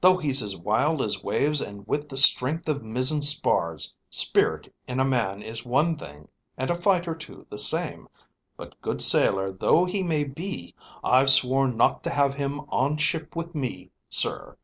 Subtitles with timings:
[0.00, 5.00] Though he's as wild as waves and with the strength of mizzen spars, spirit in
[5.00, 8.06] a man is one thing, and a fight or two the same;
[8.56, 13.52] but good sailor though he be, I've sworn not to have him on ship with
[13.56, 14.56] me, sir.